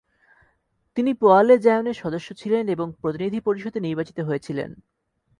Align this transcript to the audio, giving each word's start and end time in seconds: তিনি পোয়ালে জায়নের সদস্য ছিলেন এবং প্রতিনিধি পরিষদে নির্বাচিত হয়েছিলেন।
তিনি 0.97 1.11
পোয়ালে 1.13 1.55
জায়নের 1.57 1.93
সদস্য 1.93 2.27
ছিলেন 2.33 2.65
এবং 2.67 2.87
প্রতিনিধি 3.01 3.39
পরিষদে 3.39 3.79
নির্বাচিত 3.79 4.17
হয়েছিলেন। 4.19 4.69